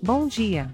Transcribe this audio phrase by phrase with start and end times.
[0.00, 0.72] Bom dia!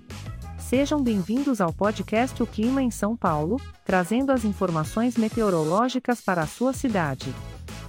[0.58, 6.46] Sejam bem-vindos ao podcast O Clima em São Paulo, trazendo as informações meteorológicas para a
[6.46, 7.34] sua cidade.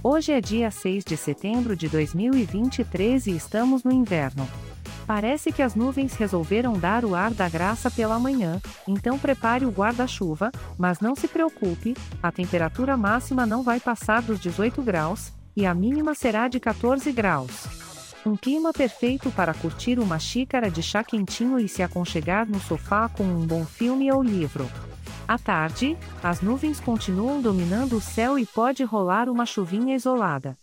[0.02, 4.48] Hoje é dia 6 de setembro de 2023 e estamos no inverno.
[5.06, 8.58] Parece que as nuvens resolveram dar o ar da graça pela manhã,
[8.88, 14.40] então prepare o guarda-chuva, mas não se preocupe, a temperatura máxima não vai passar dos
[14.40, 17.75] 18 graus, e a mínima será de 14 graus.
[18.26, 23.08] Um clima perfeito para curtir uma xícara de chá quentinho e se aconchegar no sofá
[23.08, 24.68] com um bom filme ou livro.
[25.28, 30.58] À tarde, as nuvens continuam dominando o céu e pode rolar uma chuvinha isolada.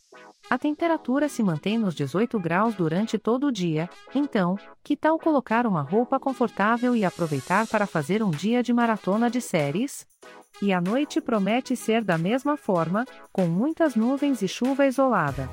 [0.49, 5.65] A temperatura se mantém nos 18 graus durante todo o dia, então, que tal colocar
[5.65, 10.05] uma roupa confortável e aproveitar para fazer um dia de maratona de séries?
[10.61, 15.49] E a noite promete ser da mesma forma, com muitas nuvens e chuva isolada.